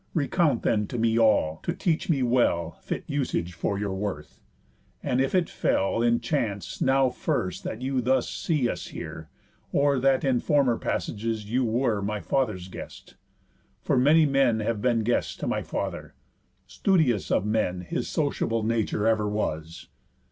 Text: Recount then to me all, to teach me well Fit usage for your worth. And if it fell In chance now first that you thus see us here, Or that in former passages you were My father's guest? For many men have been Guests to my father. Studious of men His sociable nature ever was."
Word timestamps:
Recount 0.15 0.63
then 0.63 0.87
to 0.87 0.97
me 0.97 1.19
all, 1.19 1.59
to 1.61 1.73
teach 1.73 2.09
me 2.09 2.23
well 2.23 2.71
Fit 2.81 3.03
usage 3.05 3.53
for 3.53 3.77
your 3.77 3.93
worth. 3.93 4.39
And 5.03 5.21
if 5.21 5.35
it 5.35 5.47
fell 5.47 6.01
In 6.01 6.19
chance 6.21 6.81
now 6.81 7.09
first 7.09 7.63
that 7.65 7.83
you 7.83 8.01
thus 8.01 8.27
see 8.27 8.67
us 8.67 8.87
here, 8.87 9.29
Or 9.71 9.99
that 9.99 10.23
in 10.23 10.39
former 10.39 10.79
passages 10.79 11.51
you 11.51 11.63
were 11.63 12.01
My 12.01 12.19
father's 12.19 12.67
guest? 12.67 13.13
For 13.83 13.95
many 13.95 14.25
men 14.25 14.59
have 14.61 14.81
been 14.81 15.03
Guests 15.03 15.35
to 15.35 15.45
my 15.45 15.61
father. 15.61 16.15
Studious 16.65 17.29
of 17.29 17.45
men 17.45 17.81
His 17.81 18.07
sociable 18.07 18.63
nature 18.63 19.05
ever 19.05 19.29
was." 19.29 19.87